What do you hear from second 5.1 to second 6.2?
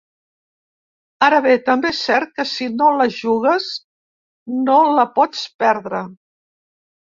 pots perdre.